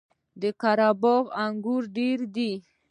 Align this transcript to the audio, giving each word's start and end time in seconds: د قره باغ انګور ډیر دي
د 0.41 0.43
قره 0.61 0.89
باغ 1.01 1.23
انګور 1.45 1.83
ډیر 1.97 2.19
دي 2.35 2.51